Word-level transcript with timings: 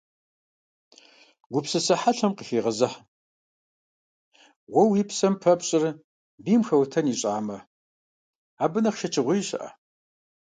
Гупсысэ 1.53 1.95
хьэлъэм 2.01 2.33
къыхегъэзыхь: 2.37 2.97
уэ 4.73 4.83
уи 4.89 5.01
псэм 5.09 5.33
пэпщӀыр 5.41 5.83
бийм 6.43 6.61
хэутэн 6.67 7.05
ищӀамэ, 7.13 7.57
абы 8.63 8.79
нэхъ 8.83 8.97
шэчыгъуей 8.99 9.41
щыӀэ?! 9.47 9.69